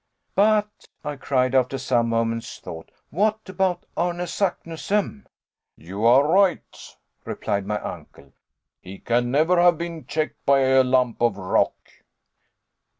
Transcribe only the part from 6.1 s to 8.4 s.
right," replied my uncle,